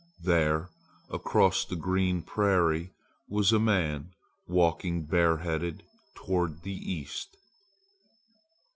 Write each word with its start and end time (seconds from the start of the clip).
There 0.23 0.71
across 1.11 1.63
the 1.63 1.75
green 1.75 2.23
prairie 2.23 2.89
was 3.29 3.51
a 3.53 3.59
man 3.59 4.15
walking 4.47 5.03
bareheaded 5.05 5.83
toward 6.15 6.63
the 6.63 6.73
east. 6.73 7.37